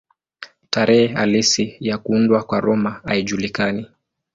Tarehe 0.69 1.07
halisi 1.07 1.77
ya 1.79 1.97
kuundwa 1.97 2.43
kwa 2.43 2.61
Roma 2.61 3.01
haijulikani. 3.05 3.87